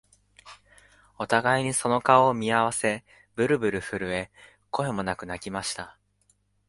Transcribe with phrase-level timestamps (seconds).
[1.19, 3.05] お互いにその顔を見合わせ、
[3.35, 4.31] ぶるぶる震え、
[4.71, 5.99] 声もなく泣きました